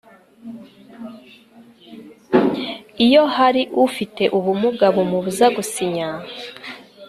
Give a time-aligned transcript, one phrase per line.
[3.05, 6.09] Iyo hari ufite ubumuga bumubuza gusinya